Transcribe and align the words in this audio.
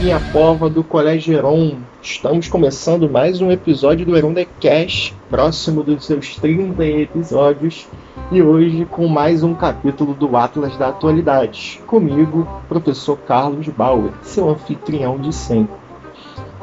Minha 0.00 0.18
pova 0.32 0.70
do 0.70 0.82
Colégio 0.82 1.36
Heron. 1.36 1.76
Estamos 2.00 2.48
começando 2.48 3.06
mais 3.06 3.42
um 3.42 3.50
episódio 3.50 4.06
do 4.06 4.16
Heron 4.16 4.32
The 4.32 4.46
Cash, 4.58 5.14
próximo 5.28 5.82
dos 5.82 6.06
seus 6.06 6.36
30 6.36 6.82
episódios, 6.82 7.86
e 8.32 8.40
hoje 8.40 8.86
com 8.86 9.06
mais 9.06 9.42
um 9.42 9.52
capítulo 9.52 10.14
do 10.14 10.34
Atlas 10.38 10.74
da 10.78 10.88
Atualidade. 10.88 11.82
Comigo, 11.86 12.48
professor 12.66 13.18
Carlos 13.18 13.68
Bauer, 13.68 14.12
seu 14.22 14.48
anfitrião 14.48 15.18
de 15.18 15.34
sempre. 15.34 15.79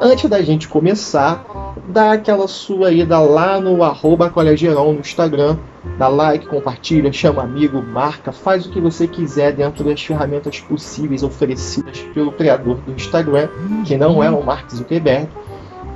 Antes 0.00 0.30
da 0.30 0.40
gente 0.40 0.68
começar, 0.68 1.44
dá 1.88 2.12
aquela 2.12 2.46
sua 2.46 2.92
ida 2.92 3.18
lá 3.18 3.60
no 3.60 3.82
arroba 3.82 4.30
Colegião 4.30 4.92
no 4.92 5.00
Instagram, 5.00 5.56
dá 5.98 6.06
like, 6.06 6.46
compartilha, 6.46 7.12
chama 7.12 7.42
amigo, 7.42 7.82
marca, 7.82 8.30
faz 8.30 8.64
o 8.64 8.70
que 8.70 8.80
você 8.80 9.08
quiser 9.08 9.54
dentro 9.54 9.82
das 9.82 10.00
ferramentas 10.00 10.60
possíveis 10.60 11.24
oferecidas 11.24 11.98
pelo 12.14 12.30
criador 12.30 12.76
do 12.86 12.92
Instagram, 12.92 13.48
que 13.84 13.96
não 13.96 14.22
é 14.22 14.30
o 14.30 14.40
Mark 14.40 14.70
Zuckerberg, 14.70 15.28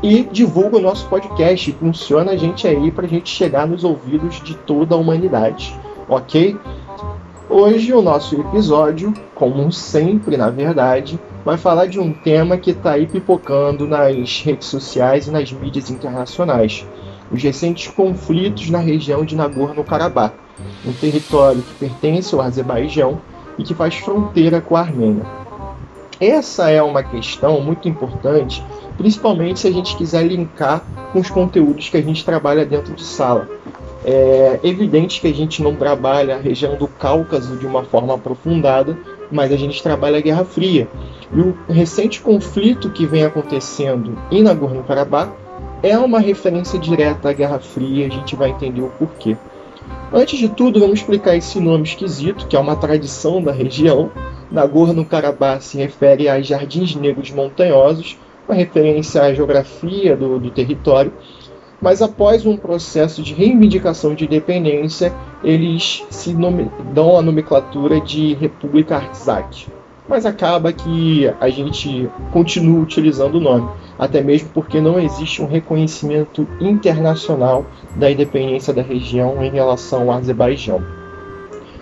e 0.03 0.25
divulga 0.25 0.79
o 0.79 0.83
nosso 0.83 1.07
podcast, 1.07 1.71
funciona 1.79 2.33
a 2.33 2.37
gente 2.37 2.67
aí 2.67 2.91
para 2.91 3.07
a 3.07 3.09
gente 3.09 3.31
chegar 3.31 3.69
nos 3.69 3.85
ouvidos 3.85 4.43
de 4.43 4.57
toda 4.57 4.97
a 4.97 4.99
humanidade, 4.99 5.79
ok? 6.09 6.59
Hoje 7.49 7.93
o 7.93 8.03
nosso 8.03 8.35
episódio, 8.41 9.15
como 9.33 9.71
sempre 9.71 10.37
na 10.37 10.51
verdade, 10.51 11.21
vai 11.45 11.57
falar 11.57 11.87
de 11.87 11.99
um 11.99 12.13
tema 12.13 12.57
que 12.57 12.71
está 12.71 12.93
aí 12.93 13.07
pipocando 13.07 13.87
nas 13.87 14.43
redes 14.43 14.69
sociais 14.69 15.27
e 15.27 15.31
nas 15.31 15.53
mídias 15.53 15.91
internacionais: 15.91 16.87
os 17.31 17.43
recentes 17.43 17.89
conflitos 17.89 18.71
na 18.71 18.79
região 18.79 19.25
de 19.25 19.37
Nagorno-Karabakh, 19.37 20.35
um 20.87 20.93
território 20.93 21.63
que 21.63 21.75
pertence 21.75 22.35
ao 22.35 22.41
Azerbaijão 22.41 23.21
e 23.59 23.63
que 23.63 23.75
faz 23.75 23.97
fronteira 23.97 24.61
com 24.61 24.77
a 24.77 24.81
Armênia. 24.81 25.25
Essa 26.21 26.71
é 26.71 26.81
uma 26.81 27.03
questão 27.03 27.61
muito 27.61 27.89
importante, 27.89 28.65
principalmente 28.97 29.59
se 29.59 29.67
a 29.67 29.73
gente 29.73 29.97
quiser 29.97 30.25
linkar 30.25 30.85
com 31.13 31.19
os 31.19 31.29
conteúdos 31.29 31.89
que 31.89 31.97
a 31.97 32.03
gente 32.03 32.25
trabalha 32.25 32.65
dentro 32.65 32.95
de 32.95 33.03
sala. 33.03 33.49
É 34.05 34.61
evidente 34.63 35.21
que 35.21 35.29
a 35.29 35.35
gente 35.35 35.63
não 35.63 35.75
trabalha 35.75 36.37
a 36.37 36.39
região 36.39 36.77
do 36.77 36.87
Cáucaso 36.87 37.57
de 37.57 37.67
uma 37.67 37.85
forma 37.85 38.15
aprofundada, 38.15 38.97
mas 39.33 39.51
a 39.51 39.57
gente 39.57 39.83
trabalha 39.83 40.19
a 40.19 40.21
Guerra 40.21 40.45
Fria. 40.45 40.87
E 41.35 41.41
o 41.41 41.57
recente 41.69 42.21
conflito 42.21 42.91
que 42.91 43.07
vem 43.07 43.25
acontecendo 43.25 44.19
em 44.31 44.43
Nagorno-Karabakh 44.43 45.33
é 45.83 45.99
uma 45.99 46.21
referência 46.21 46.79
direta 46.79 47.31
à 47.31 47.33
Guerra 47.33 47.59
Fria, 47.59 48.07
a 48.07 48.11
gente 48.11 48.37
vai 48.37 48.51
entender 48.51 48.83
o 48.83 48.91
porquê. 48.91 49.37
Antes 50.13 50.39
de 50.39 50.49
tudo, 50.49 50.79
vamos 50.79 51.01
explicar 51.01 51.37
esse 51.37 51.59
nome 51.59 51.85
esquisito, 51.85 52.47
que 52.47 52.55
é 52.55 52.59
uma 52.59 52.77
tradição 52.77 53.43
da 53.43 53.51
região. 53.51 54.11
Nagorno-Karabakh 54.51 55.63
se 55.63 55.79
refere 55.79 56.29
a 56.29 56.41
jardins 56.41 56.95
negros 56.95 57.31
montanhosos, 57.31 58.19
uma 58.47 58.55
referência 58.55 59.23
à 59.23 59.33
geografia 59.33 60.15
do, 60.15 60.39
do 60.39 60.51
território, 60.51 61.13
mas 61.83 62.01
após 62.01 62.47
um 62.47 62.57
processo 62.57 63.23
de 63.23 63.35
reivindicação 63.35 64.15
de 64.15 64.25
independência, 64.25 65.13
eles 65.45 66.05
se 66.09 66.33
nome, 66.33 66.71
dão 66.95 67.19
a 67.19 67.23
nomenclatura 67.23 68.01
de 68.01 68.35
República 68.35 68.97
Artsakh 68.97 69.67
mas 70.09 70.27
acaba 70.27 70.73
que 70.73 71.33
a 71.41 71.49
gente 71.49 72.07
continua 72.33 72.81
utilizando 72.81 73.37
o 73.37 73.41
nome, 73.41 73.69
até 73.99 74.21
mesmo 74.21 74.51
porque 74.53 74.81
não 74.81 74.99
existe 74.99 75.41
um 75.41 75.47
reconhecimento 75.47 76.47
internacional 76.61 77.65
da 77.97 78.11
independência 78.11 78.75
da 78.75 78.83
região 78.83 79.43
em 79.43 79.51
relação 79.51 80.11
ao 80.11 80.19
Azerbaijão. 80.19 80.83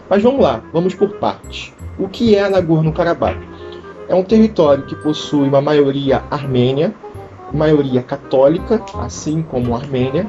Mas 0.08 0.22
vamos 0.22 0.42
lá, 0.42 0.62
vamos 0.72 0.94
por 0.94 1.08
partes. 1.14 1.72
O 1.98 2.08
que 2.08 2.34
é 2.34 2.48
Nagorno-Karabakh? 2.48 3.38
É 4.08 4.14
um 4.14 4.24
território 4.24 4.84
que 4.84 4.96
possui 4.96 5.48
uma 5.48 5.60
maioria 5.60 6.22
armênia, 6.30 6.94
maioria 7.52 8.02
católica, 8.02 8.82
assim 8.94 9.42
como 9.42 9.74
a 9.74 9.78
Armênia, 9.78 10.26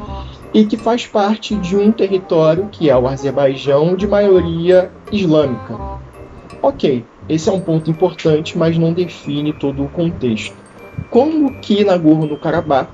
e 0.53 0.65
que 0.65 0.77
faz 0.77 1.05
parte 1.05 1.55
de 1.55 1.75
um 1.75 1.91
território 1.91 2.67
que 2.71 2.89
é 2.89 2.97
o 2.97 3.07
Azerbaijão 3.07 3.95
de 3.95 4.07
maioria 4.07 4.91
islâmica. 5.11 5.77
Ok, 6.61 7.05
esse 7.27 7.49
é 7.49 7.51
um 7.51 7.59
ponto 7.59 7.89
importante, 7.89 8.57
mas 8.57 8.77
não 8.77 8.93
define 8.93 9.53
todo 9.53 9.83
o 9.83 9.89
contexto. 9.89 10.55
Como 11.09 11.59
que 11.59 11.83
Nagorno-Karabakh 11.83 12.89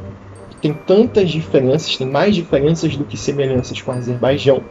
tem 0.61 0.73
tantas 0.73 1.29
diferenças, 1.29 1.97
tem 1.97 2.09
mais 2.09 2.35
diferenças 2.35 2.95
do 2.95 3.03
que 3.03 3.17
semelhanças 3.17 3.81
com 3.81 3.91
o 3.91 3.95
Azerbaijão, 3.95 4.61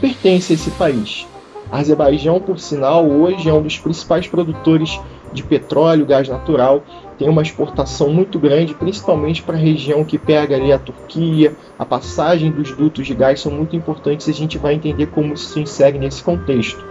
pertence 0.00 0.52
a 0.52 0.54
esse 0.54 0.70
país. 0.72 1.26
A 1.70 1.78
Azerbaijão, 1.78 2.40
por 2.40 2.58
sinal, 2.58 3.06
hoje 3.06 3.48
é 3.48 3.52
um 3.52 3.62
dos 3.62 3.78
principais 3.78 4.26
produtores 4.26 5.00
de 5.32 5.42
petróleo, 5.42 6.06
gás 6.06 6.28
natural, 6.28 6.82
tem 7.18 7.28
uma 7.28 7.42
exportação 7.42 8.10
muito 8.10 8.38
grande, 8.38 8.74
principalmente 8.74 9.42
para 9.42 9.56
a 9.56 9.60
região 9.60 10.04
que 10.04 10.18
pega 10.18 10.56
ali 10.56 10.72
a 10.72 10.78
Turquia, 10.78 11.54
a 11.78 11.84
passagem 11.84 12.50
dos 12.50 12.72
dutos 12.72 13.06
de 13.06 13.14
gás 13.14 13.40
são 13.40 13.52
muito 13.52 13.74
importantes 13.74 14.28
e 14.28 14.30
a 14.30 14.34
gente 14.34 14.58
vai 14.58 14.74
entender 14.74 15.06
como 15.06 15.34
isso 15.34 15.52
se 15.52 15.60
insere 15.60 15.98
nesse 15.98 16.22
contexto. 16.22 16.84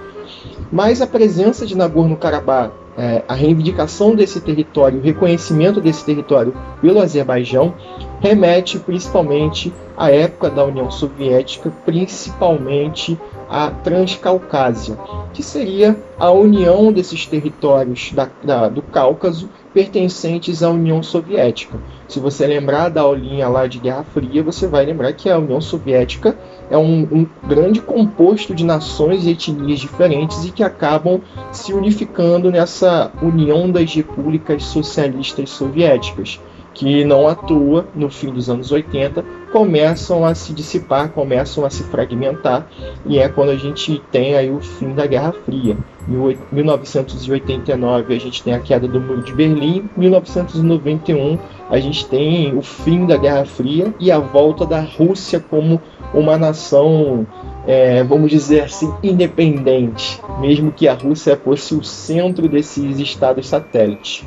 Mas 0.71 1.01
a 1.01 1.07
presença 1.07 1.65
de 1.65 1.75
Nagorno-Karabakh, 1.75 2.73
é, 2.97 3.23
a 3.27 3.33
reivindicação 3.33 4.15
desse 4.15 4.39
território, 4.39 4.99
o 4.99 5.03
reconhecimento 5.03 5.81
desse 5.81 6.05
território 6.05 6.53
pelo 6.81 7.01
Azerbaijão, 7.01 7.73
remete 8.21 8.79
principalmente 8.79 9.73
à 9.97 10.09
época 10.09 10.49
da 10.49 10.63
União 10.63 10.89
Soviética, 10.89 11.71
principalmente 11.85 13.17
a 13.49 13.69
Transcaucásia, 13.69 14.97
que 15.33 15.43
seria 15.43 15.95
a 16.17 16.31
união 16.31 16.91
desses 16.91 17.25
territórios 17.25 18.11
da, 18.11 18.29
da, 18.43 18.69
do 18.69 18.81
Cáucaso 18.81 19.49
pertencentes 19.73 20.63
à 20.63 20.69
União 20.69 21.03
Soviética. 21.03 21.77
Se 22.07 22.19
você 22.19 22.47
lembrar 22.47 22.89
da 22.89 23.01
aulinha 23.01 23.47
lá 23.47 23.67
de 23.67 23.77
Guerra 23.77 24.05
Fria, 24.13 24.41
você 24.41 24.67
vai 24.67 24.85
lembrar 24.85 25.11
que 25.13 25.29
a 25.29 25.37
União 25.37 25.59
Soviética 25.59 26.35
é 26.69 26.77
um, 26.77 27.07
um 27.11 27.27
grande 27.47 27.81
composto 27.81 28.53
de 28.53 28.63
nações 28.63 29.25
e 29.25 29.31
etnias 29.31 29.79
diferentes 29.79 30.45
e 30.45 30.51
que 30.51 30.63
acabam 30.63 31.21
se 31.51 31.73
unificando 31.73 32.51
nessa 32.51 33.11
união 33.21 33.69
das 33.69 33.93
repúblicas 33.93 34.63
socialistas 34.63 35.49
soviéticas 35.49 36.39
que 36.75 37.05
não 37.05 37.25
à 37.27 37.33
toa, 37.33 37.87
no 37.95 38.09
fim 38.09 38.31
dos 38.31 38.49
anos 38.49 38.71
80, 38.71 39.23
começam 39.51 40.25
a 40.25 40.35
se 40.35 40.51
dissipar, 40.51 41.09
começam 41.09 41.65
a 41.65 41.69
se 41.69 41.83
fragmentar, 41.83 42.67
e 43.05 43.17
é 43.17 43.29
quando 43.29 43.49
a 43.49 43.55
gente 43.55 44.01
tem 44.11 44.35
aí 44.35 44.51
o 44.51 44.59
fim 44.59 44.93
da 44.93 45.07
Guerra 45.07 45.31
Fria. 45.31 45.77
Em 46.07 46.37
1989 46.51 48.13
a 48.13 48.19
gente 48.19 48.43
tem 48.43 48.53
a 48.53 48.59
queda 48.59 48.87
do 48.87 48.99
Muro 48.99 49.23
de 49.23 49.33
Berlim, 49.33 49.89
em 49.95 49.99
1991 50.01 51.39
a 51.69 51.79
gente 51.79 52.05
tem 52.07 52.55
o 52.55 52.61
fim 52.61 53.05
da 53.05 53.15
Guerra 53.15 53.45
Fria 53.45 53.93
e 53.99 54.11
a 54.11 54.19
volta 54.19 54.65
da 54.65 54.81
Rússia 54.81 55.39
como 55.39 55.81
uma 56.13 56.37
nação, 56.37 57.25
é, 57.67 58.03
vamos 58.03 58.29
dizer 58.29 58.63
assim, 58.63 58.93
independente, 59.03 60.21
mesmo 60.39 60.71
que 60.71 60.87
a 60.87 60.93
Rússia 60.93 61.39
fosse 61.41 61.75
o 61.75 61.83
centro 61.83 62.47
desses 62.47 62.99
estados 62.99 63.47
satélites. 63.47 64.25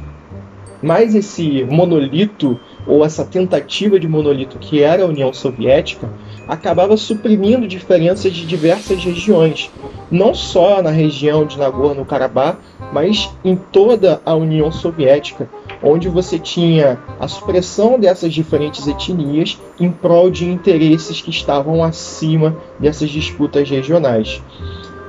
Mas 0.81 1.15
esse 1.15 1.65
monolito, 1.65 2.59
ou 2.87 3.05
essa 3.05 3.25
tentativa 3.25 3.99
de 3.99 4.06
monolito 4.06 4.59
que 4.59 4.83
era 4.83 5.03
a 5.03 5.06
União 5.06 5.33
Soviética, 5.33 6.09
acabava 6.47 6.97
suprimindo 6.97 7.66
diferenças 7.66 8.33
de 8.33 8.47
diversas 8.47 9.03
regiões, 9.05 9.71
não 10.10 10.33
só 10.33 10.81
na 10.81 10.91
região 10.91 11.45
de 11.45 11.59
Nagorno-Karabakh, 11.59 12.59
mas 12.93 13.31
em 13.45 13.57
toda 13.57 14.21
a 14.24 14.34
União 14.34 14.71
Soviética, 14.71 15.48
onde 15.83 16.09
você 16.09 16.39
tinha 16.39 16.98
a 17.19 17.28
supressão 17.28 17.98
dessas 17.98 18.33
diferentes 18.33 18.86
etnias 18.86 19.59
em 19.78 19.91
prol 19.91 20.30
de 20.30 20.45
interesses 20.45 21.21
que 21.21 21.30
estavam 21.30 21.83
acima 21.83 22.57
dessas 22.78 23.10
disputas 23.10 23.69
regionais. 23.69 24.42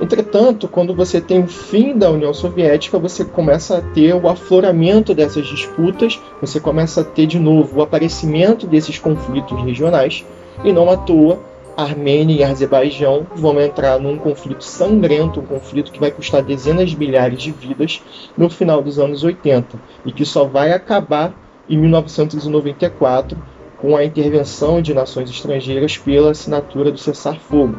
Entretanto, 0.00 0.66
quando 0.66 0.94
você 0.94 1.20
tem 1.20 1.40
o 1.44 1.46
fim 1.46 1.96
da 1.96 2.10
União 2.10 2.32
Soviética, 2.32 2.98
você 2.98 3.22
começa 3.22 3.78
a 3.78 3.82
ter 3.82 4.14
o 4.14 4.28
afloramento 4.28 5.14
dessas 5.14 5.46
disputas, 5.46 6.18
você 6.40 6.58
começa 6.58 7.02
a 7.02 7.04
ter 7.04 7.26
de 7.26 7.38
novo 7.38 7.78
o 7.78 7.82
aparecimento 7.82 8.66
desses 8.66 8.98
conflitos 8.98 9.62
regionais, 9.62 10.24
e 10.64 10.72
não 10.72 10.90
à 10.90 10.96
toa 10.96 11.38
Armênia 11.76 12.34
e 12.34 12.44
Azerbaijão 12.44 13.26
vão 13.34 13.60
entrar 13.60 13.98
num 13.98 14.18
conflito 14.18 14.64
sangrento, 14.64 15.40
um 15.40 15.46
conflito 15.46 15.92
que 15.92 16.00
vai 16.00 16.10
custar 16.10 16.42
dezenas 16.42 16.90
de 16.90 16.98
milhares 16.98 17.42
de 17.42 17.50
vidas 17.50 18.02
no 18.36 18.50
final 18.50 18.82
dos 18.82 18.98
anos 18.98 19.24
80 19.24 19.78
e 20.04 20.12
que 20.12 20.24
só 20.24 20.44
vai 20.44 20.72
acabar 20.72 21.32
em 21.68 21.78
1994 21.78 23.36
com 23.78 23.96
a 23.96 24.04
intervenção 24.04 24.82
de 24.82 24.92
nações 24.92 25.30
estrangeiras 25.30 25.96
pela 25.96 26.32
assinatura 26.32 26.92
do 26.92 26.98
cessar-fogo 26.98 27.78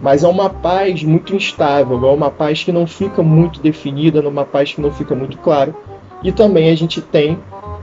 mas 0.00 0.22
é 0.22 0.28
uma 0.28 0.48
paz 0.48 1.02
muito 1.02 1.34
instável, 1.34 2.06
é 2.06 2.12
uma 2.12 2.30
paz 2.30 2.62
que 2.62 2.72
não 2.72 2.86
fica 2.86 3.22
muito 3.22 3.60
definida, 3.60 4.20
é 4.20 4.28
uma 4.28 4.44
paz 4.44 4.72
que 4.72 4.80
não 4.80 4.92
fica 4.92 5.14
muito 5.14 5.38
clara. 5.38 5.74
E 6.22 6.30
também 6.30 6.70
a 6.70 6.76
gente 6.76 7.00
tem, 7.00 7.38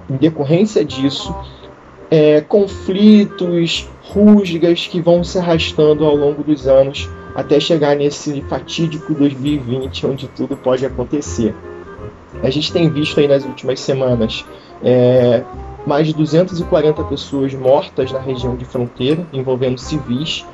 em 0.09 0.15
decorrência 0.15 0.83
disso, 0.83 1.36
é, 2.09 2.41
conflitos, 2.41 3.89
rusgas 4.09 4.87
que 4.87 5.01
vão 5.01 5.23
se 5.23 5.37
arrastando 5.37 6.05
ao 6.05 6.15
longo 6.15 6.43
dos 6.43 6.67
anos 6.67 7.09
até 7.35 7.59
chegar 7.59 7.95
nesse 7.95 8.41
fatídico 8.43 9.13
2020, 9.13 10.05
onde 10.05 10.27
tudo 10.29 10.55
pode 10.55 10.85
acontecer. 10.85 11.53
A 12.41 12.49
gente 12.49 12.71
tem 12.71 12.89
visto 12.89 13.19
aí 13.19 13.27
nas 13.27 13.43
últimas 13.43 13.79
semanas 13.79 14.45
é, 14.83 15.43
mais 15.85 16.07
de 16.07 16.13
240 16.13 17.03
pessoas 17.03 17.53
mortas 17.53 18.11
na 18.11 18.19
região 18.19 18.55
de 18.55 18.65
fronteira, 18.65 19.25
envolvendo 19.33 19.79
civis, 19.79 20.45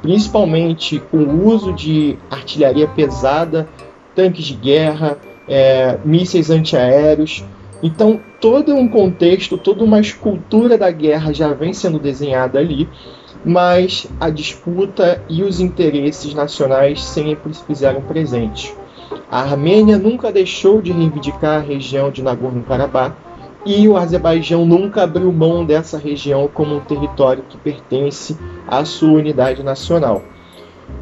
principalmente 0.00 1.00
com 1.10 1.18
o 1.18 1.46
uso 1.46 1.72
de 1.72 2.18
artilharia 2.30 2.88
pesada, 2.88 3.68
tanques 4.14 4.46
de 4.46 4.54
guerra, 4.54 5.18
é, 5.48 5.98
mísseis 6.04 6.50
antiaéreos. 6.50 7.44
Então, 7.82 8.20
todo 8.40 8.74
um 8.74 8.86
contexto, 8.86 9.58
toda 9.58 9.82
uma 9.82 9.98
escultura 9.98 10.78
da 10.78 10.90
guerra 10.90 11.32
já 11.32 11.52
vem 11.52 11.72
sendo 11.72 11.98
desenhada 11.98 12.58
ali, 12.58 12.88
mas 13.44 14.06
a 14.20 14.30
disputa 14.30 15.20
e 15.28 15.42
os 15.42 15.58
interesses 15.58 16.32
nacionais 16.32 17.02
sempre 17.02 17.52
se 17.52 17.64
fizeram 17.64 18.00
presentes. 18.02 18.72
A 19.30 19.40
Armênia 19.40 19.98
nunca 19.98 20.30
deixou 20.30 20.80
de 20.80 20.92
reivindicar 20.92 21.56
a 21.56 21.64
região 21.64 22.10
de 22.10 22.22
Nagorno-Karabakh 22.22 23.14
e 23.64 23.88
o 23.88 23.96
Azerbaijão 23.96 24.64
nunca 24.64 25.02
abriu 25.02 25.32
mão 25.32 25.64
dessa 25.64 25.98
região 25.98 26.48
como 26.52 26.76
um 26.76 26.80
território 26.80 27.44
que 27.48 27.56
pertence 27.56 28.36
à 28.66 28.84
sua 28.84 29.12
unidade 29.18 29.62
nacional. 29.62 30.22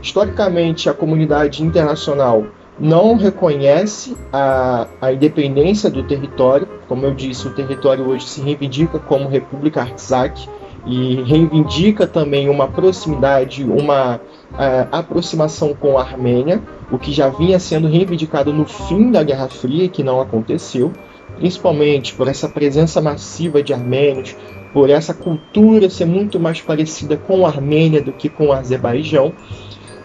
Historicamente, 0.00 0.88
a 0.88 0.94
comunidade 0.94 1.62
internacional 1.62 2.46
não 2.80 3.14
reconhece 3.16 4.16
a, 4.32 4.86
a 5.00 5.12
independência 5.12 5.90
do 5.90 6.02
território. 6.02 6.66
Como 6.88 7.04
eu 7.04 7.14
disse, 7.14 7.46
o 7.46 7.54
território 7.54 8.08
hoje 8.08 8.26
se 8.26 8.40
reivindica 8.40 8.98
como 8.98 9.28
República 9.28 9.82
Artsakh 9.82 10.48
e 10.86 11.22
reivindica 11.22 12.06
também 12.06 12.48
uma 12.48 12.66
proximidade, 12.66 13.62
uma 13.64 14.16
uh, 14.16 14.88
aproximação 14.90 15.74
com 15.74 15.98
a 15.98 16.00
Armênia, 16.00 16.62
o 16.90 16.98
que 16.98 17.12
já 17.12 17.28
vinha 17.28 17.58
sendo 17.58 17.86
reivindicado 17.86 18.50
no 18.50 18.64
fim 18.64 19.10
da 19.10 19.22
Guerra 19.22 19.48
Fria, 19.48 19.86
que 19.88 20.02
não 20.02 20.18
aconteceu, 20.18 20.90
principalmente 21.36 22.14
por 22.14 22.28
essa 22.28 22.48
presença 22.48 22.98
massiva 23.00 23.62
de 23.62 23.74
armênios, 23.74 24.34
por 24.72 24.88
essa 24.88 25.12
cultura 25.12 25.90
ser 25.90 26.06
muito 26.06 26.40
mais 26.40 26.62
parecida 26.62 27.16
com 27.16 27.44
a 27.44 27.50
Armênia 27.50 28.00
do 28.00 28.12
que 28.12 28.30
com 28.30 28.46
o 28.46 28.52
Azerbaijão, 28.52 29.34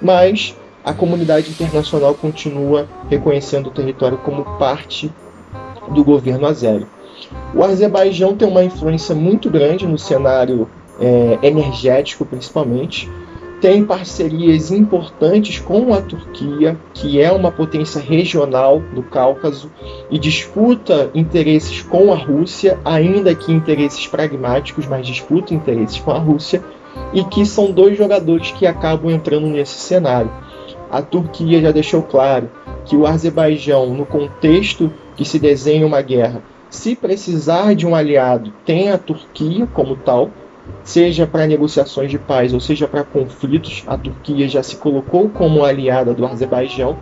mas 0.01 0.55
a 0.85 0.93
comunidade 0.93 1.49
internacional 1.49 2.13
continua 2.13 2.87
reconhecendo 3.09 3.67
o 3.67 3.71
território 3.71 4.19
como 4.19 4.45
parte 4.59 5.11
do 5.89 6.03
governo 6.03 6.45
azério. 6.45 6.87
O 7.55 7.63
Azerbaijão 7.63 8.35
tem 8.35 8.47
uma 8.47 8.63
influência 8.63 9.15
muito 9.15 9.49
grande 9.49 9.87
no 9.87 9.97
cenário 9.97 10.69
é, 10.99 11.39
energético, 11.41 12.23
principalmente. 12.23 13.09
Tem 13.59 13.83
parcerias 13.83 14.69
importantes 14.69 15.57
com 15.57 15.91
a 15.91 16.01
Turquia, 16.01 16.77
que 16.93 17.19
é 17.19 17.31
uma 17.31 17.51
potência 17.51 17.99
regional 17.99 18.79
do 18.93 19.01
Cáucaso, 19.01 19.71
e 20.11 20.19
disputa 20.19 21.09
interesses 21.15 21.81
com 21.81 22.13
a 22.13 22.15
Rússia, 22.15 22.77
ainda 22.85 23.33
que 23.33 23.51
interesses 23.51 24.05
pragmáticos, 24.05 24.85
mas 24.85 25.07
disputa 25.07 25.53
interesses 25.53 25.99
com 25.99 26.11
a 26.11 26.19
Rússia, 26.19 26.61
e 27.11 27.23
que 27.23 27.43
são 27.45 27.71
dois 27.71 27.97
jogadores 27.97 28.51
que 28.51 28.67
acabam 28.67 29.09
entrando 29.09 29.47
nesse 29.47 29.79
cenário 29.79 30.29
a 30.91 31.01
Turquia 31.01 31.61
já 31.61 31.71
deixou 31.71 32.01
claro 32.01 32.49
que 32.85 32.95
o 32.95 33.05
Azerbaijão, 33.05 33.93
no 33.93 34.05
contexto 34.05 34.91
que 35.15 35.25
se 35.25 35.39
desenha 35.39 35.85
uma 35.85 36.01
guerra, 36.01 36.41
se 36.69 36.95
precisar 36.95 37.73
de 37.75 37.87
um 37.87 37.95
aliado, 37.95 38.53
tem 38.65 38.91
a 38.91 38.97
Turquia 38.97 39.67
como 39.73 39.95
tal, 39.95 40.29
seja 40.83 41.25
para 41.25 41.47
negociações 41.47 42.11
de 42.11 42.19
paz 42.19 42.53
ou 42.53 42.59
seja 42.59 42.87
para 42.87 43.03
conflitos, 43.03 43.83
a 43.87 43.97
Turquia 43.97 44.47
já 44.47 44.61
se 44.61 44.75
colocou 44.75 45.29
como 45.29 45.63
aliada 45.63 46.13
do 46.13 46.25
Azerbaijão, 46.25 46.97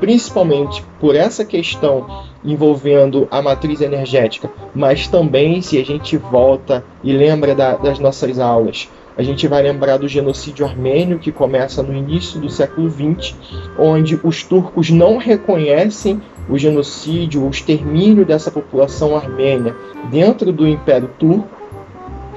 principalmente 0.00 0.82
por 0.98 1.14
essa 1.14 1.44
questão 1.44 2.24
envolvendo 2.42 3.28
a 3.30 3.42
matriz 3.42 3.80
energética, 3.82 4.50
mas 4.74 5.06
também 5.06 5.60
se 5.60 5.78
a 5.78 5.84
gente 5.84 6.16
volta 6.16 6.82
e 7.04 7.12
lembra 7.12 7.54
da, 7.54 7.76
das 7.76 7.98
nossas 7.98 8.38
aulas 8.38 8.88
a 9.20 9.22
gente 9.22 9.46
vai 9.46 9.62
lembrar 9.62 9.98
do 9.98 10.08
genocídio 10.08 10.64
armênio, 10.64 11.18
que 11.18 11.30
começa 11.30 11.82
no 11.82 11.94
início 11.94 12.40
do 12.40 12.48
século 12.48 12.90
XX, 12.90 13.34
onde 13.78 14.18
os 14.24 14.42
turcos 14.42 14.88
não 14.88 15.18
reconhecem 15.18 16.22
o 16.48 16.56
genocídio, 16.56 17.44
o 17.44 17.50
extermínio 17.50 18.24
dessa 18.24 18.50
população 18.50 19.14
armênia 19.14 19.76
dentro 20.10 20.50
do 20.50 20.66
Império 20.66 21.10
Turco, 21.18 21.50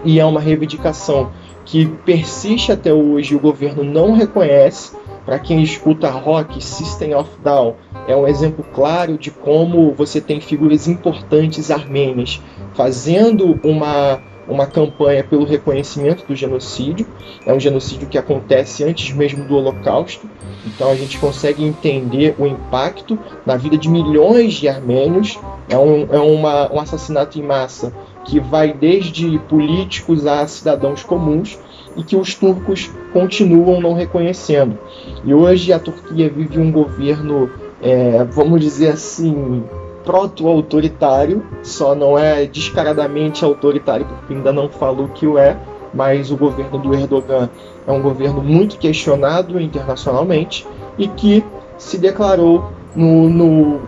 e 0.04 0.20
é 0.20 0.26
uma 0.26 0.42
reivindicação 0.42 1.32
que 1.64 1.86
persiste 1.86 2.74
até 2.74 2.94
hoje, 2.94 3.34
o 3.34 3.40
governo 3.40 3.82
não 3.82 4.12
reconhece. 4.12 4.92
Para 5.26 5.40
quem 5.40 5.64
escuta 5.64 6.10
rock, 6.10 6.62
System 6.62 7.16
of 7.16 7.30
Down 7.42 7.76
é 8.10 8.14
um 8.14 8.28
exemplo 8.28 8.66
claro 8.74 9.18
de 9.18 9.32
como 9.32 9.94
você 9.94 10.20
tem 10.20 10.42
figuras 10.42 10.86
importantes 10.86 11.72
armênias 11.72 12.42
fazendo 12.74 13.58
uma 13.64 14.22
uma 14.48 14.66
campanha 14.66 15.24
pelo 15.24 15.46
reconhecimento 15.46 16.26
do 16.28 16.36
genocídio. 16.36 17.06
É 17.46 17.54
um 17.54 17.60
genocídio 17.60 18.08
que 18.08 18.18
acontece 18.18 18.84
antes 18.84 19.14
mesmo 19.16 19.46
do 19.46 19.56
Holocausto. 19.56 20.28
Então 20.66 20.90
a 20.90 20.96
gente 20.96 21.18
consegue 21.18 21.64
entender 21.64 22.36
o 22.38 22.46
impacto 22.46 23.18
na 23.46 23.56
vida 23.56 23.78
de 23.78 23.90
milhões 23.90 24.54
de 24.54 24.68
armênios. 24.68 25.40
É 25.70 25.78
um, 25.78 26.08
é 26.12 26.20
uma, 26.20 26.74
um 26.74 26.80
assassinato 26.80 27.40
em 27.40 27.44
massa 27.44 27.94
que 28.26 28.40
vai 28.40 28.74
desde 28.74 29.38
políticos 29.50 30.26
a 30.26 30.46
cidadãos 30.48 31.04
comuns 31.04 31.60
e 31.96 32.04
que 32.04 32.16
os 32.16 32.34
turcos 32.34 32.90
continuam 33.12 33.80
não 33.80 33.94
reconhecendo. 33.94 34.78
E 35.24 35.34
hoje 35.34 35.72
a 35.72 35.80
Turquia 35.80 36.30
vive 36.30 36.60
um 36.60 36.72
governo, 36.72 37.50
é, 37.82 38.24
vamos 38.24 38.62
dizer 38.62 38.90
assim, 38.90 39.64
proto-autoritário, 40.04 41.46
só 41.62 41.96
não 41.96 42.18
é 42.18 42.46
descaradamente 42.46 43.44
autoritário, 43.44 44.06
porque 44.06 44.34
ainda 44.34 44.52
não 44.52 44.70
falou 44.70 45.08
que 45.08 45.26
o 45.26 45.38
é, 45.38 45.58
mas 45.94 46.32
o 46.32 46.38
governo 46.38 46.78
do 46.78 46.94
Erdogan 46.94 47.50
é 47.88 47.92
um 47.92 48.02
governo 48.02 48.42
muito 48.42 48.78
questionado 48.78 49.60
internacionalmente 49.60 50.66
e 50.98 51.08
que 51.08 51.44
se 51.78 51.98
declarou 51.98 52.72
no, 52.96 53.30
no 53.30 53.82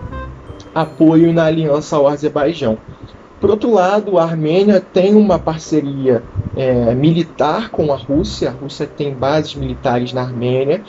apoio 0.73 1.33
na 1.33 1.45
aliança 1.45 1.95
ao 1.95 2.07
Azerbaijão. 2.07 2.77
Por 3.39 3.50
outro 3.50 3.72
lado, 3.72 4.18
a 4.18 4.24
Armênia 4.24 4.80
tem 4.80 5.13
uma 5.13 5.38
parceria 5.38 6.24
é, 6.56 6.96
militar 6.96 7.70
com 7.70 7.92
a 7.92 7.98
Rússia. 7.98 8.50
A 8.50 8.54
Rússia 8.54 8.88
tem 8.88 9.13
bases 9.13 9.56
militares 9.56 10.13
na 10.13 10.22
Armênia 10.22 10.82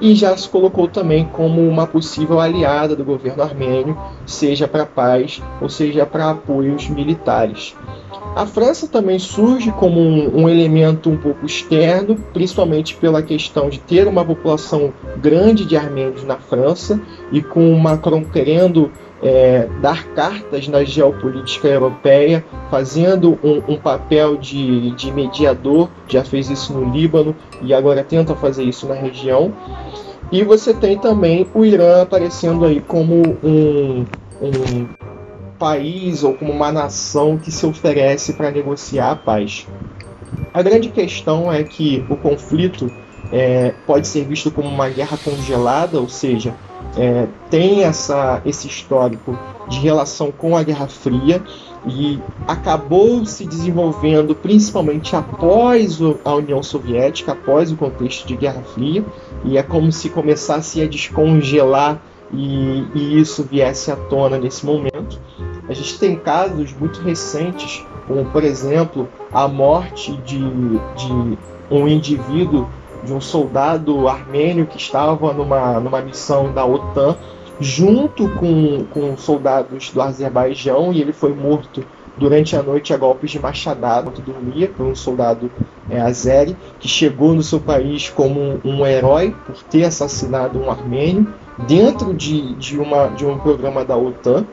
e 0.00 0.14
já 0.14 0.36
se 0.36 0.48
colocou 0.48 0.88
também 0.88 1.24
como 1.32 1.66
uma 1.66 1.86
possível 1.86 2.40
aliada 2.40 2.96
do 2.96 3.04
governo 3.04 3.42
armênio, 3.42 3.96
seja 4.26 4.66
para 4.66 4.84
paz 4.84 5.40
ou 5.60 5.68
seja 5.68 6.04
para 6.04 6.30
apoios 6.30 6.88
militares. 6.88 7.76
A 8.34 8.46
França 8.46 8.88
também 8.88 9.18
surge 9.18 9.70
como 9.72 10.00
um, 10.00 10.42
um, 10.42 10.48
elemento 10.48 11.10
um 11.10 11.16
pouco 11.16 11.44
externo, 11.44 12.16
principalmente 12.32 12.96
pela 12.96 13.22
questão 13.22 13.68
de 13.68 13.78
ter 13.78 14.08
uma 14.08 14.24
população 14.24 14.92
grande 15.18 15.66
de 15.66 15.76
armênios 15.76 16.24
na 16.24 16.36
França 16.36 17.00
e 17.30 17.42
com 17.42 17.74
Macron 17.76 18.24
querendo 18.24 18.90
é, 19.22 19.68
dar 19.80 20.04
cartas 20.08 20.66
na 20.66 20.82
geopolítica 20.82 21.68
europeia, 21.68 22.44
fazendo 22.70 23.38
um, 23.42 23.74
um 23.74 23.76
papel 23.76 24.36
de, 24.36 24.90
de, 24.92 25.12
mediador, 25.12 25.88
já 26.08 26.24
fez 26.24 26.50
isso 26.50 26.72
no 26.72 26.92
Líbano 26.92 27.34
e 27.62 27.72
agora 27.72 28.02
tenta 28.02 28.34
fazer 28.34 28.64
isso 28.64 28.86
na 28.86 28.94
região. 28.94 29.52
E 30.32 30.42
você 30.42 30.74
tem 30.74 30.98
também 30.98 31.46
o 31.54 31.64
Irã 31.64 32.02
aparecendo 32.02 32.64
aí 32.64 32.80
como 32.80 33.38
um, 33.44 34.04
um 34.40 34.88
país 35.58 36.24
ou 36.24 36.34
como 36.34 36.52
uma 36.52 36.72
nação 36.72 37.38
que 37.38 37.52
se 37.52 37.64
oferece 37.64 38.32
para 38.32 38.50
negociar 38.50 39.12
a 39.12 39.16
paz. 39.16 39.68
A 40.52 40.62
grande 40.62 40.88
questão 40.88 41.52
é 41.52 41.62
que 41.62 42.04
o 42.08 42.16
conflito 42.16 42.90
é, 43.30 43.72
pode 43.86 44.08
ser 44.08 44.24
visto 44.24 44.50
como 44.50 44.68
uma 44.68 44.88
guerra 44.88 45.16
congelada, 45.16 46.00
ou 46.00 46.08
seja, 46.08 46.54
é, 46.96 47.26
tem 47.50 47.84
essa, 47.84 48.42
esse 48.44 48.66
histórico 48.66 49.38
de 49.68 49.78
relação 49.78 50.30
com 50.30 50.56
a 50.56 50.62
Guerra 50.62 50.86
Fria 50.86 51.42
e 51.86 52.18
acabou 52.46 53.24
se 53.24 53.44
desenvolvendo 53.46 54.34
principalmente 54.34 55.16
após 55.16 55.98
a 56.24 56.34
União 56.34 56.62
Soviética, 56.62 57.32
após 57.32 57.72
o 57.72 57.76
contexto 57.76 58.26
de 58.26 58.36
Guerra 58.36 58.62
Fria, 58.74 59.04
e 59.44 59.58
é 59.58 59.62
como 59.62 59.90
se 59.90 60.08
começasse 60.08 60.80
a 60.82 60.86
descongelar 60.86 62.00
e, 62.32 62.84
e 62.94 63.20
isso 63.20 63.42
viesse 63.42 63.90
à 63.90 63.96
tona 63.96 64.38
nesse 64.38 64.64
momento. 64.64 65.20
A 65.68 65.74
gente 65.74 65.98
tem 65.98 66.16
casos 66.16 66.72
muito 66.78 67.00
recentes, 67.00 67.84
como 68.06 68.24
por 68.26 68.44
exemplo 68.44 69.08
a 69.32 69.48
morte 69.48 70.12
de, 70.24 70.38
de 70.38 71.38
um 71.70 71.88
indivíduo 71.88 72.68
de 73.02 73.12
um 73.12 73.20
soldado 73.20 74.08
armênio 74.08 74.66
que 74.66 74.76
estava 74.76 75.32
numa, 75.32 75.80
numa 75.80 76.00
missão 76.00 76.52
da 76.52 76.64
OTAN 76.64 77.16
junto 77.60 78.28
com, 78.30 78.84
com 78.90 79.16
soldados 79.16 79.90
do 79.90 80.00
Azerbaijão 80.00 80.92
e 80.92 81.00
ele 81.00 81.12
foi 81.12 81.32
morto 81.32 81.84
durante 82.16 82.56
a 82.56 82.62
noite 82.62 82.92
a 82.92 82.96
golpes 82.96 83.30
de 83.30 83.38
machadada. 83.38 84.08
Enquanto 84.08 84.22
dormia 84.22 84.68
por 84.68 84.86
um 84.86 84.94
soldado 84.94 85.50
é, 85.88 86.00
azeri 86.00 86.56
que 86.78 86.88
chegou 86.88 87.34
no 87.34 87.42
seu 87.42 87.60
país 87.60 88.08
como 88.10 88.40
um, 88.40 88.60
um, 88.64 88.86
herói 88.86 89.34
por 89.46 89.56
ter 89.64 89.84
assassinado 89.84 90.58
um 90.58 90.70
armênio 90.70 91.32
dentro 91.66 92.12
de, 92.14 92.54
de, 92.54 92.78
uma, 92.78 93.08
de 93.08 93.24
um 93.24 93.38
programa 93.38 93.84
da 93.84 93.96
OTAN. 93.96 94.44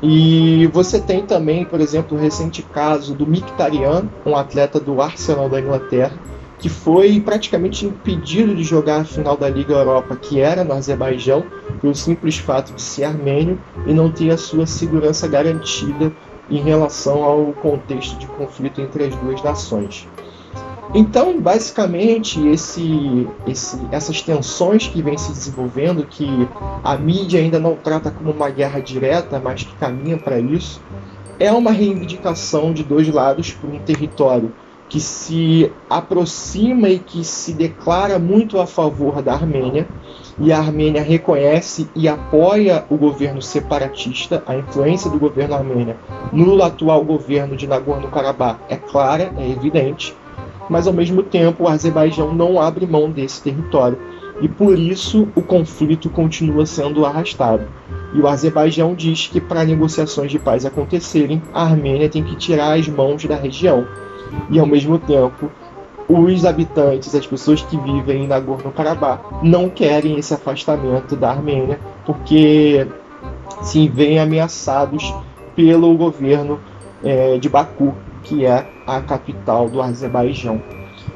E 0.00 0.68
você 0.72 1.00
tem 1.00 1.26
também, 1.26 1.64
por 1.64 1.80
exemplo, 1.80 2.16
o 2.16 2.20
recente 2.20 2.62
caso 2.62 3.14
do 3.14 3.26
Mkhitaryan, 3.26 4.04
um 4.24 4.36
atleta 4.36 4.78
do 4.78 5.02
Arsenal 5.02 5.48
da 5.48 5.60
Inglaterra, 5.60 6.12
que 6.58 6.68
foi 6.68 7.20
praticamente 7.20 7.86
impedido 7.86 8.54
de 8.54 8.64
jogar 8.64 9.02
a 9.02 9.04
final 9.04 9.36
da 9.36 9.48
Liga 9.48 9.74
Europa, 9.74 10.16
que 10.16 10.40
era 10.40 10.64
no 10.64 10.72
Azerbaijão, 10.72 11.44
pelo 11.80 11.94
simples 11.94 12.38
fato 12.38 12.72
de 12.72 12.82
ser 12.82 13.04
armênio 13.04 13.58
e 13.86 13.94
não 13.94 14.10
ter 14.10 14.30
a 14.30 14.36
sua 14.36 14.66
segurança 14.66 15.28
garantida 15.28 16.12
em 16.50 16.60
relação 16.60 17.22
ao 17.22 17.52
contexto 17.52 18.18
de 18.18 18.26
conflito 18.26 18.80
entre 18.80 19.04
as 19.04 19.14
duas 19.16 19.42
nações. 19.42 20.08
Então, 20.94 21.38
basicamente, 21.38 22.44
esse, 22.48 23.28
esse, 23.46 23.78
essas 23.92 24.22
tensões 24.22 24.88
que 24.88 25.02
vêm 25.02 25.18
se 25.18 25.30
desenvolvendo, 25.30 26.06
que 26.06 26.26
a 26.82 26.96
mídia 26.96 27.40
ainda 27.40 27.58
não 27.58 27.76
trata 27.76 28.10
como 28.10 28.30
uma 28.30 28.48
guerra 28.48 28.80
direta, 28.80 29.38
mas 29.38 29.62
que 29.62 29.74
caminha 29.76 30.16
para 30.16 30.40
isso, 30.40 30.80
é 31.38 31.52
uma 31.52 31.70
reivindicação 31.70 32.72
de 32.72 32.82
dois 32.82 33.06
lados 33.08 33.52
por 33.52 33.70
um 33.70 33.78
território 33.78 34.50
que 34.88 35.00
se 35.00 35.70
aproxima 35.88 36.88
e 36.88 36.98
que 36.98 37.22
se 37.24 37.52
declara 37.52 38.18
muito 38.18 38.58
a 38.58 38.66
favor 38.66 39.22
da 39.22 39.34
Armênia, 39.34 39.86
e 40.40 40.52
a 40.52 40.58
Armênia 40.58 41.02
reconhece 41.02 41.88
e 41.94 42.08
apoia 42.08 42.84
o 42.88 42.96
governo 42.96 43.42
separatista, 43.42 44.42
a 44.46 44.56
influência 44.56 45.10
do 45.10 45.18
governo 45.18 45.54
armênio 45.54 45.96
no 46.32 46.62
atual 46.62 47.04
governo 47.04 47.56
de 47.56 47.66
Nagorno-Karabakh 47.66 48.60
é 48.68 48.76
clara, 48.76 49.32
é 49.36 49.50
evidente, 49.50 50.14
mas 50.68 50.86
ao 50.86 50.92
mesmo 50.92 51.22
tempo 51.22 51.64
o 51.64 51.68
Azerbaijão 51.68 52.32
não 52.34 52.60
abre 52.60 52.86
mão 52.86 53.10
desse 53.10 53.42
território 53.42 53.98
e 54.40 54.48
por 54.48 54.78
isso 54.78 55.28
o 55.34 55.42
conflito 55.42 56.08
continua 56.08 56.64
sendo 56.64 57.04
arrastado. 57.04 57.66
E 58.14 58.20
o 58.20 58.28
Azerbaijão 58.28 58.94
diz 58.94 59.26
que 59.26 59.40
para 59.40 59.64
negociações 59.64 60.30
de 60.30 60.38
paz 60.38 60.64
acontecerem, 60.64 61.42
a 61.52 61.64
Armênia 61.64 62.08
tem 62.08 62.22
que 62.22 62.36
tirar 62.36 62.78
as 62.78 62.88
mãos 62.88 63.24
da 63.24 63.36
região. 63.36 63.86
E 64.50 64.58
ao 64.58 64.66
mesmo 64.66 64.98
tempo, 64.98 65.50
os 66.08 66.44
habitantes, 66.44 67.14
as 67.14 67.26
pessoas 67.26 67.62
que 67.62 67.76
vivem 67.76 68.24
em 68.24 68.26
Nagorno-Karabakh, 68.26 69.42
não 69.42 69.68
querem 69.68 70.18
esse 70.18 70.32
afastamento 70.32 71.14
da 71.14 71.30
Armênia, 71.30 71.78
porque 72.06 72.86
se 73.62 73.88
veem 73.88 74.18
ameaçados 74.18 75.14
pelo 75.54 75.94
governo 75.96 76.58
é, 77.04 77.36
de 77.38 77.48
Baku, 77.48 77.94
que 78.22 78.46
é 78.46 78.66
a 78.86 79.00
capital 79.00 79.68
do 79.68 79.82
Azerbaijão. 79.82 80.62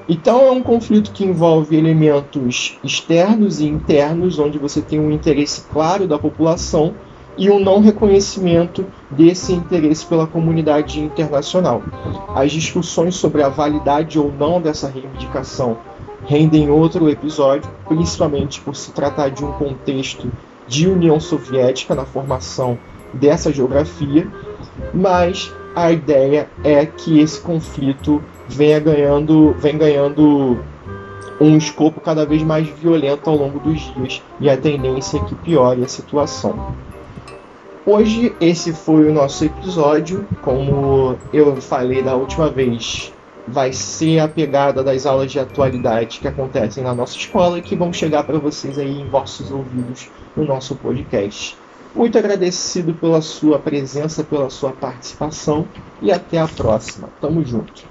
Então 0.09 0.42
é 0.42 0.50
um 0.50 0.62
conflito 0.62 1.12
que 1.12 1.25
envolve 1.25 1.76
elementos 1.76 2.78
externos 2.83 3.61
e 3.61 3.66
internos, 3.66 4.38
onde 4.38 4.59
você 4.59 4.83
tem 4.83 5.00
um 5.00 5.11
interesse 5.11 5.62
claro 5.73 6.07
da 6.07 6.19
população 6.19 6.95
e 7.36 7.50
um 7.50 7.58
não 7.58 7.80
reconhecimento 7.80 8.84
desse 9.10 9.52
interesse 9.52 10.04
pela 10.04 10.26
comunidade 10.26 11.00
internacional. 11.00 11.82
As 12.34 12.52
discussões 12.52 13.14
sobre 13.14 13.42
a 13.42 13.48
validade 13.48 14.18
ou 14.18 14.32
não 14.32 14.60
dessa 14.60 14.88
reivindicação 14.88 15.78
rendem 16.24 16.70
outro 16.70 17.08
episódio, 17.08 17.68
principalmente 17.88 18.60
por 18.60 18.76
se 18.76 18.92
tratar 18.92 19.30
de 19.30 19.44
um 19.44 19.52
contexto 19.52 20.30
de 20.68 20.88
União 20.88 21.18
Soviética 21.18 21.94
na 21.94 22.04
formação 22.04 22.78
dessa 23.12 23.52
geografia, 23.52 24.26
mas 24.94 25.52
a 25.74 25.90
ideia 25.90 26.48
é 26.62 26.86
que 26.86 27.18
esse 27.20 27.40
conflito 27.40 28.22
venha 28.48 28.78
ganhando, 28.78 29.54
vem 29.58 29.76
ganhando 29.76 30.58
um 31.40 31.56
escopo 31.56 32.00
cada 32.00 32.24
vez 32.24 32.42
mais 32.42 32.68
violento 32.68 33.28
ao 33.28 33.36
longo 33.36 33.58
dos 33.58 33.80
dias 33.94 34.22
e 34.40 34.48
a 34.48 34.56
tendência 34.56 35.18
é 35.18 35.24
que 35.24 35.34
piore 35.34 35.82
a 35.82 35.88
situação. 35.88 36.74
Hoje 37.84 38.32
esse 38.40 38.72
foi 38.72 39.10
o 39.10 39.12
nosso 39.12 39.44
episódio, 39.44 40.24
como 40.40 41.16
eu 41.32 41.56
falei 41.60 42.00
da 42.00 42.14
última 42.14 42.48
vez, 42.48 43.12
vai 43.48 43.72
ser 43.72 44.20
a 44.20 44.28
pegada 44.28 44.84
das 44.84 45.04
aulas 45.04 45.32
de 45.32 45.40
atualidade 45.40 46.20
que 46.20 46.28
acontecem 46.28 46.84
na 46.84 46.94
nossa 46.94 47.16
escola 47.16 47.58
e 47.58 47.62
que 47.62 47.74
vão 47.74 47.92
chegar 47.92 48.22
para 48.22 48.38
vocês 48.38 48.78
aí 48.78 49.00
em 49.00 49.08
vossos 49.08 49.50
ouvidos 49.50 50.08
no 50.36 50.44
nosso 50.44 50.76
podcast. 50.76 51.56
Muito 51.92 52.16
agradecido 52.16 52.94
pela 52.94 53.20
sua 53.20 53.58
presença, 53.58 54.22
pela 54.22 54.48
sua 54.48 54.70
participação 54.70 55.66
e 56.00 56.12
até 56.12 56.38
a 56.38 56.46
próxima. 56.46 57.08
Tamo 57.20 57.44
junto. 57.44 57.82